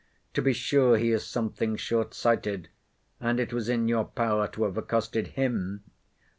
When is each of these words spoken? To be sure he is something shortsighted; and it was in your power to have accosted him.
To 0.33 0.41
be 0.41 0.51
sure 0.51 0.97
he 0.97 1.11
is 1.11 1.27
something 1.27 1.75
shortsighted; 1.75 2.69
and 3.19 3.39
it 3.39 3.53
was 3.53 3.69
in 3.69 3.87
your 3.87 4.05
power 4.05 4.47
to 4.47 4.63
have 4.63 4.75
accosted 4.75 5.27
him. 5.37 5.83